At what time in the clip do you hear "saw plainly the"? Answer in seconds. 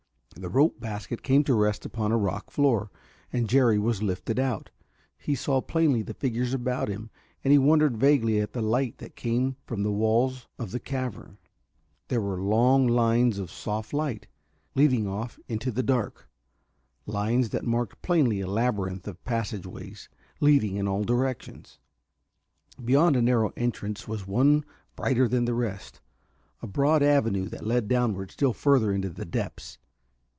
5.35-6.13